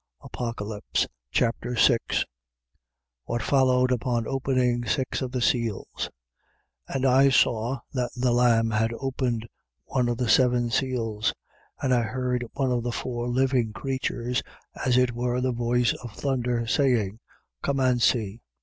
[0.23, 2.25] Apocalypse Chapter 6
[3.25, 6.09] What followed upon opening six of the seals.
[6.89, 6.95] 6:1.
[6.95, 9.47] And I saw that the Lamb had opened
[9.85, 11.35] one of the seven seals:
[11.83, 14.41] and I heard one of the four living creatures,
[14.83, 17.19] as it were the voice of thunder, saying:
[17.61, 18.41] Come and see.